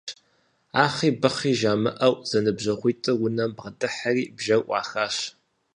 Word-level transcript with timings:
Ахъи-быхъи 0.83 1.53
жамыӀэу 1.59 2.15
зэныбжьэгъуитӀыр 2.29 3.17
унэм 3.25 3.51
бгъэдыхьэри 3.55 4.23
бжэр 4.37 4.61
Ӏуахащ. 4.65 5.17